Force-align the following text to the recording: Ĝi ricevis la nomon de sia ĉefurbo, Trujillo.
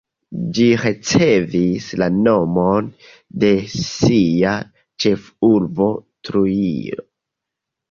Ĝi 0.57 0.63
ricevis 0.83 1.89
la 2.03 2.07
nomon 2.15 2.89
de 3.45 3.53
sia 3.75 4.57
ĉefurbo, 5.07 5.93
Trujillo. 6.31 7.09